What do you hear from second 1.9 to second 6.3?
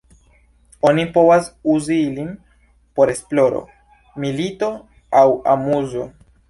ilin por esploro, milito aŭ amuzo.